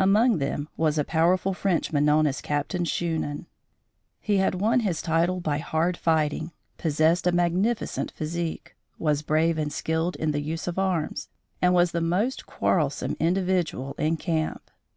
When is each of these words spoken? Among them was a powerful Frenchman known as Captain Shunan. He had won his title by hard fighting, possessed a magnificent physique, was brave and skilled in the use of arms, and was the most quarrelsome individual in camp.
Among 0.00 0.38
them 0.38 0.68
was 0.76 0.98
a 0.98 1.04
powerful 1.04 1.54
Frenchman 1.54 2.04
known 2.04 2.26
as 2.26 2.40
Captain 2.40 2.84
Shunan. 2.84 3.46
He 4.20 4.38
had 4.38 4.56
won 4.56 4.80
his 4.80 5.00
title 5.00 5.38
by 5.40 5.58
hard 5.58 5.96
fighting, 5.96 6.50
possessed 6.76 7.24
a 7.24 7.30
magnificent 7.30 8.10
physique, 8.10 8.74
was 8.98 9.22
brave 9.22 9.58
and 9.58 9.72
skilled 9.72 10.16
in 10.16 10.32
the 10.32 10.42
use 10.42 10.66
of 10.66 10.76
arms, 10.76 11.28
and 11.62 11.72
was 11.72 11.92
the 11.92 12.00
most 12.00 12.46
quarrelsome 12.46 13.16
individual 13.20 13.94
in 13.96 14.16
camp. 14.16 14.72